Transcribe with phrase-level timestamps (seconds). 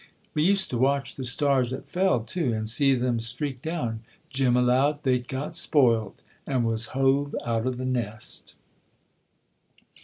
[0.33, 3.99] We used to watch the stars that fell, too, and see them streak down.
[4.31, 8.55] Jim allowed they'd got spoiled and was hove out of the nest."